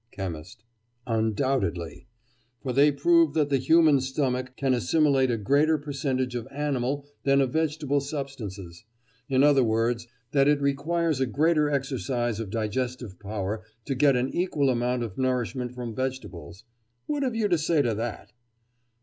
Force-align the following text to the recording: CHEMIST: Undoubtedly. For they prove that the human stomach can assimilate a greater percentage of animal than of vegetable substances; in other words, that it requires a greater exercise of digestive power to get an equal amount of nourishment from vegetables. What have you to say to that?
CHEMIST: 0.15 0.63
Undoubtedly. 1.05 2.07
For 2.63 2.73
they 2.73 2.91
prove 2.91 3.35
that 3.35 3.49
the 3.49 3.59
human 3.59 3.99
stomach 4.01 4.57
can 4.57 4.73
assimilate 4.73 5.29
a 5.29 5.37
greater 5.37 5.77
percentage 5.77 6.33
of 6.33 6.47
animal 6.49 7.05
than 7.21 7.39
of 7.39 7.53
vegetable 7.53 7.99
substances; 8.01 8.83
in 9.29 9.43
other 9.43 9.63
words, 9.63 10.07
that 10.31 10.47
it 10.47 10.59
requires 10.59 11.19
a 11.19 11.27
greater 11.27 11.69
exercise 11.69 12.39
of 12.39 12.49
digestive 12.49 13.19
power 13.19 13.61
to 13.85 13.93
get 13.93 14.15
an 14.15 14.29
equal 14.33 14.71
amount 14.71 15.03
of 15.03 15.19
nourishment 15.19 15.75
from 15.75 15.93
vegetables. 15.93 16.63
What 17.05 17.21
have 17.21 17.35
you 17.35 17.47
to 17.49 17.57
say 17.59 17.83
to 17.83 17.93
that? 17.93 18.33